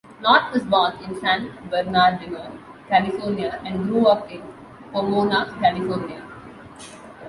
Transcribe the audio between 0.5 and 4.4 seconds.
was born in San Bernardino, California, and grew up